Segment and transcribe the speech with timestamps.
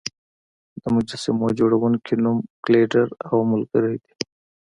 [0.81, 4.13] د مجسمو جوړونکي نوم ګیلډر او ملګري دی.